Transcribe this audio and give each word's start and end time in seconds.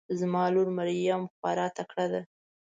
زما 0.19 0.43
لور 0.53 0.67
مريم 0.77 1.21
خواره 1.33 1.67
تکړه 1.77 2.05
ده 2.11 2.21